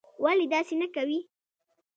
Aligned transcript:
ولي 0.23 0.45
داسې 0.53 0.73
نه 0.81 0.87
کوې? 0.95 1.19